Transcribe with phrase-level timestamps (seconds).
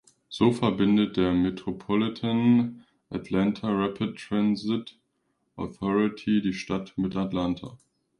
[0.29, 4.97] So verbindet der Metropolitan Atlanta Rapid Transit
[5.57, 7.77] Authority die Stadt mit Atlanta.